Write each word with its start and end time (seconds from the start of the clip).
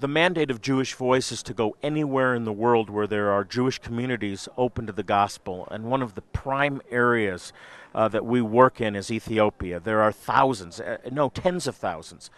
The 0.00 0.08
mandate 0.08 0.50
of 0.50 0.62
Jewish 0.62 0.94
Voice 0.94 1.30
is 1.30 1.42
to 1.42 1.52
go 1.52 1.76
anywhere 1.82 2.34
in 2.34 2.44
the 2.44 2.54
world 2.54 2.88
where 2.88 3.06
there 3.06 3.30
are 3.30 3.44
Jewish 3.44 3.78
communities 3.78 4.48
open 4.56 4.86
to 4.86 4.94
the 4.94 5.02
gospel. 5.02 5.68
And 5.70 5.90
one 5.90 6.00
of 6.00 6.14
the 6.14 6.22
prime 6.22 6.80
areas 6.90 7.52
uh, 7.94 8.08
that 8.08 8.24
we 8.24 8.40
work 8.40 8.80
in 8.80 8.96
is 8.96 9.10
Ethiopia. 9.10 9.78
There 9.78 10.00
are 10.00 10.10
thousands, 10.10 10.80
uh, 10.80 10.96
no, 11.12 11.28
tens 11.28 11.66
of 11.66 11.76
thousands 11.76 12.30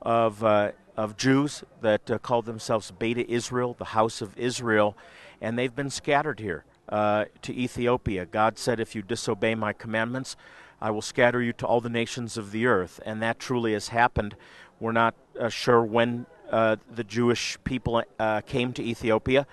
of, 0.00 0.42
uh, 0.42 0.72
of 0.96 1.18
Jews 1.18 1.62
that 1.82 2.10
uh, 2.10 2.16
call 2.16 2.40
themselves 2.40 2.90
Beta 2.90 3.30
Israel, 3.30 3.74
the 3.74 3.84
House 3.84 4.22
of 4.22 4.34
Israel, 4.38 4.96
and 5.42 5.58
they've 5.58 5.76
been 5.76 5.90
scattered 5.90 6.40
here 6.40 6.64
uh, 6.88 7.26
to 7.42 7.52
Ethiopia. 7.52 8.24
God 8.24 8.56
said, 8.56 8.80
If 8.80 8.94
you 8.94 9.02
disobey 9.02 9.54
my 9.54 9.74
commandments, 9.74 10.36
I 10.80 10.90
will 10.90 11.02
scatter 11.02 11.42
you 11.42 11.52
to 11.52 11.66
all 11.66 11.82
the 11.82 11.90
nations 11.90 12.38
of 12.38 12.50
the 12.50 12.64
earth. 12.64 12.98
And 13.04 13.20
that 13.20 13.38
truly 13.38 13.74
has 13.74 13.88
happened. 13.88 14.36
We're 14.80 14.92
not 14.92 15.14
uh, 15.38 15.50
sure 15.50 15.84
when 15.84 16.24
uh, 16.50 16.76
the 16.92 17.04
Jewish 17.04 17.58
people 17.64 18.02
uh, 18.18 18.40
came 18.42 18.72
to 18.72 18.82
Ethiopia. 18.82 19.46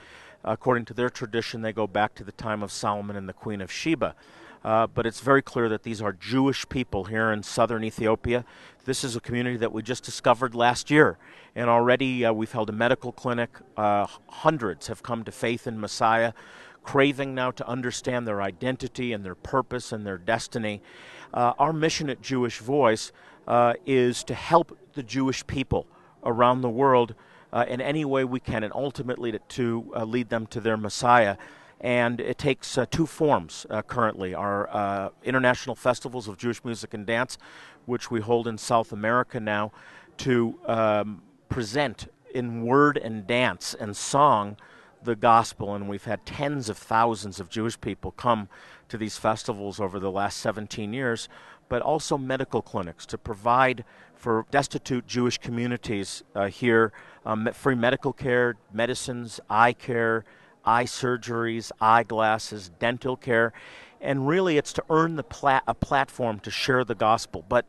According 0.44 0.86
to 0.86 0.94
their 0.94 1.10
tradition, 1.10 1.62
they 1.62 1.74
go 1.74 1.88
back 1.88 2.16
to 2.16 2.24
the 2.24 2.32
time 2.32 2.64
of 2.64 2.72
Solomon 2.72 3.16
and 3.16 3.28
the 3.28 3.34
Queen 3.34 3.62
of 3.62 3.72
Sheba. 3.72 4.16
Uh, 4.64 4.88
but 4.88 5.06
it's 5.06 5.20
very 5.20 5.42
clear 5.42 5.70
that 5.70 5.84
these 5.84 6.02
are 6.02 6.12
Jewish 6.12 6.68
people 6.68 7.06
here 7.06 7.32
in 7.32 7.44
southern 7.44 7.84
Ethiopia. 7.84 8.44
This 8.86 9.04
is 9.04 9.16
a 9.16 9.20
community 9.20 9.58
that 9.58 9.72
we 9.72 9.82
just 9.82 10.04
discovered 10.04 10.56
last 10.56 10.90
year, 10.90 11.18
and 11.56 11.70
already 11.70 12.26
uh, 12.26 12.34
we've 12.34 12.52
held 12.52 12.70
a 12.70 12.74
medical 12.74 13.12
clinic. 13.12 13.50
Uh, 13.76 14.08
hundreds 14.28 14.88
have 14.88 15.04
come 15.04 15.24
to 15.24 15.32
faith 15.32 15.68
in 15.68 15.80
Messiah, 15.80 16.34
craving 16.84 17.36
now 17.36 17.52
to 17.52 17.68
understand 17.68 18.28
their 18.28 18.42
identity 18.42 19.14
and 19.14 19.24
their 19.24 19.36
purpose 19.36 19.92
and 19.92 20.06
their 20.06 20.18
destiny. 20.18 20.82
our 21.34 21.74
mission 21.74 22.10
at 22.10 22.22
Jewish 22.22 22.60
Voice 22.60 23.12
is 23.86 24.24
to 24.24 24.34
help 24.34 24.78
the 24.94 25.04
Jewish 25.04 25.46
people 25.46 25.86
around 26.24 26.62
the 26.62 26.70
world 26.70 27.16
uh, 27.54 27.66
in 27.68 27.82
any 27.82 28.06
way 28.06 28.24
we 28.24 28.40
can, 28.40 28.64
and 28.64 28.74
ultimately 28.74 29.32
to, 29.32 29.40
to 29.40 29.94
uh, 29.96 30.04
lead 30.04 30.30
them 30.30 30.46
to 30.48 30.60
their 30.60 30.78
Messiah. 30.78 31.38
And 31.80 32.20
it 32.20 32.38
takes 32.38 32.78
uh, 32.78 32.86
two 32.90 33.06
forms 33.06 33.66
uh, 33.70 33.84
currently 33.84 34.34
our 34.34 34.70
uh, 34.70 35.10
international 35.24 35.76
festivals 35.76 36.28
of 36.28 36.38
Jewish 36.38 36.64
music 36.64 36.94
and 36.94 37.06
dance, 37.06 37.38
which 37.86 38.10
we 38.10 38.20
hold 38.20 38.48
in 38.48 38.58
South 38.58 38.92
America 38.92 39.40
now, 39.40 39.72
to 40.18 40.60
um, 40.66 41.22
present 41.50 42.08
in 42.34 42.66
word 42.66 42.98
and 42.98 43.26
dance 43.28 43.76
and 43.80 43.96
song 43.96 44.58
the 45.04 45.16
gospel. 45.16 45.76
And 45.76 45.88
we've 45.88 46.06
had 46.06 46.26
tens 46.26 46.68
of 46.70 46.78
thousands 46.78 47.40
of 47.40 47.50
Jewish 47.50 47.80
people 47.80 48.12
come 48.12 48.50
to 48.90 48.98
these 48.98 49.18
festivals 49.18 49.80
over 49.80 50.00
the 50.00 50.12
last 50.12 50.38
17 50.38 50.94
years, 50.94 51.30
but 51.70 51.82
also 51.82 52.18
medical 52.18 52.62
clinics 52.62 53.06
to 53.08 53.18
provide 53.18 53.84
for 54.16 54.46
destitute 54.52 55.06
Jewish 55.06 55.38
communities 55.38 56.24
uh, 56.36 56.48
here 56.48 56.92
um, 57.26 57.50
free 57.54 57.76
medical 57.76 58.14
care, 58.14 58.56
medicines, 58.72 59.40
eye 59.50 59.74
care, 59.74 60.24
eye 60.64 60.86
surgeries, 60.86 61.72
eyeglasses, 61.82 62.72
dental 62.80 63.18
care. 63.18 63.52
And 64.00 64.28
really, 64.28 64.58
it's 64.58 64.72
to 64.74 64.84
earn 64.90 65.18
the 65.18 65.24
plat- 65.24 65.64
a 65.68 65.74
platform 65.74 66.40
to 66.42 66.52
share 66.52 66.86
the 66.86 66.96
gospel. 66.96 67.44
But 67.50 67.66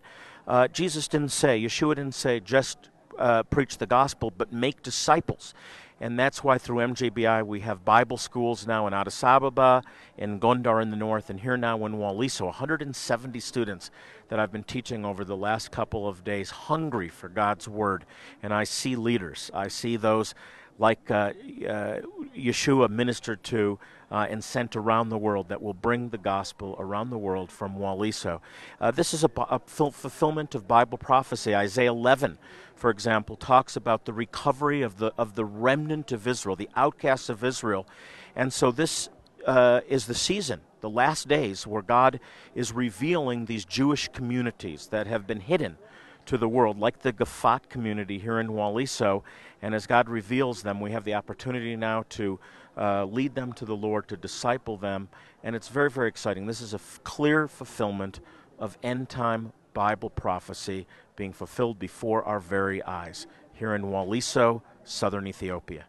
uh, 0.47 0.69
Jesus 0.69 1.09
didn't 1.09 1.33
say, 1.33 1.61
Yeshua 1.61 1.97
didn't 1.97 2.15
say, 2.15 2.39
just 2.39 2.91
uh, 3.19 3.43
preach 3.45 3.79
the 3.79 3.87
gospel, 3.87 4.31
but 4.31 4.53
make 4.53 4.83
disciples. 4.83 5.55
And 6.01 6.19
that's 6.19 6.45
why 6.45 6.59
through 6.59 6.77
MJBI 6.77 7.45
we 7.45 7.61
have 7.61 7.85
Bible 7.85 8.17
schools 8.17 8.67
now 8.67 8.87
in 8.87 8.95
Addis 8.95 9.23
Ababa, 9.25 9.83
in 10.17 10.39
Gondar 10.39 10.81
in 10.81 10.91
the 10.91 10.97
north, 10.97 11.29
and 11.29 11.41
here 11.41 11.57
now 11.57 11.85
in 11.85 11.95
Woliso. 11.95 12.47
170 12.47 13.41
students 13.41 13.91
that 14.29 14.39
I've 14.39 14.53
been 14.53 14.63
teaching 14.63 15.05
over 15.05 15.25
the 15.25 15.37
last 15.37 15.71
couple 15.73 16.07
of 16.07 16.23
days, 16.23 16.51
hungry 16.51 17.09
for 17.09 17.29
God's 17.29 17.67
Word. 17.67 18.05
And 18.43 18.55
I 18.55 18.65
see 18.65 18.95
leaders. 18.95 19.51
I 19.53 19.69
see 19.69 19.97
those 19.97 20.35
like 20.79 21.11
uh, 21.11 21.33
uh, 21.69 22.01
Yeshua 22.39 22.89
ministered 22.89 23.43
to 23.45 23.79
uh, 24.11 24.27
and 24.31 24.43
sent 24.43 24.77
around 24.77 25.11
the 25.11 25.19
world 25.19 25.49
that 25.49 25.61
will 25.61 25.75
bring 25.75 26.09
the 26.09 26.19
gospel 26.19 26.77
around 26.79 27.11
the 27.11 27.19
world 27.19 27.51
from 27.51 27.77
Woliso. 27.77 28.41
Uh, 28.81 28.91
this 28.91 29.13
is 29.13 29.25
a, 29.25 29.31
a 29.37 29.59
fulfillment 29.59 30.55
of 30.55 30.67
Bible 30.67 30.99
prophecy. 30.99 31.55
Isaiah 31.55 31.91
11, 31.91 32.39
for 32.75 32.91
example, 32.91 33.37
talks 33.37 33.77
about 33.77 34.05
the 34.05 34.13
recovery 34.13 34.83
of 34.83 34.99
the, 34.99 35.13
of 35.19 35.35
the 35.35 35.45
remnant 35.45 36.13
of 36.13 36.27
Israel, 36.27 36.57
the 36.57 36.71
outcasts 36.77 37.29
of 37.29 37.45
Israel. 37.45 37.87
And 38.35 38.53
so 38.53 38.71
this 38.71 39.11
uh, 39.47 39.81
is 39.89 40.07
the 40.07 40.15
season, 40.15 40.61
the 40.81 40.91
last 40.91 41.29
days, 41.29 41.67
where 41.67 41.83
God 41.83 42.21
is 42.55 42.73
revealing 42.73 43.45
these 43.45 43.65
Jewish 43.65 44.09
communities 44.09 44.89
that 44.89 45.07
have 45.07 45.27
been 45.27 45.41
hidden 45.41 45.77
to 46.29 46.39
the 46.39 46.49
world, 46.49 46.79
like 46.79 47.01
the 47.01 47.13
Gefat 47.13 47.71
community 47.71 48.19
here 48.19 48.39
in 48.39 48.49
Woliso. 48.49 49.23
And 49.63 49.75
as 49.75 49.87
God 49.87 50.09
reveals 50.09 50.63
them, 50.63 50.79
we 50.79 50.93
have 50.93 51.05
the 51.05 51.15
opportunity 51.15 51.75
now 51.75 52.05
to 52.11 52.39
uh, 52.77 53.05
lead 53.07 53.35
them 53.35 53.53
to 53.55 53.65
the 53.65 53.75
Lord, 53.75 54.09
to 54.09 54.17
disciple 54.17 54.77
them. 54.77 55.09
And 55.43 55.57
it's 55.57 55.69
very, 55.69 55.91
very 55.91 56.09
exciting. 56.09 56.47
This 56.47 56.61
is 56.61 56.75
a 56.75 56.77
f- 56.77 57.01
clear 57.03 57.49
fulfillment 57.49 58.21
of 58.59 58.77
end 58.83 59.09
time 59.09 59.53
Bible 59.73 60.11
prophecy 60.11 60.87
being 61.17 61.33
fulfilled 61.33 61.79
before 61.79 62.23
our 62.25 62.41
very 62.41 62.83
eyes 62.83 63.27
here 63.55 63.75
in 63.75 63.83
Woliso, 63.85 64.61
southern 64.85 65.27
Ethiopia. 65.27 65.87